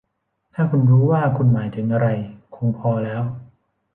[0.53, 2.07] ถ้าคุณรู้ว่าคุณหมายถึงอะไร
[2.55, 3.21] คงพอแล้ว